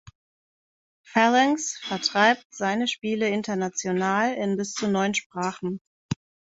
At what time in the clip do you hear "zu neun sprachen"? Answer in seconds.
4.73-5.79